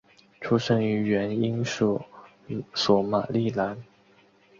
[0.41, 2.01] 出生于原英属
[2.73, 3.77] 索马利兰。